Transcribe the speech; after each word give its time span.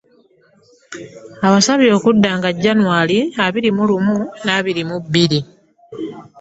Abasaba 1.47 1.83
okudda 1.97 2.29
nga 2.37 2.49
Jjanwali 2.55 3.19
abiri 3.45 3.69
mu 3.77 3.83
lumu 3.89 4.17
n'abiri 4.43 4.81
mu 4.89 4.97
bbiri 5.03 5.39